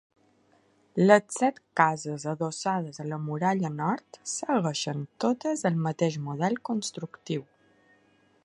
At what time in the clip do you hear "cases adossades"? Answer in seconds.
1.81-3.03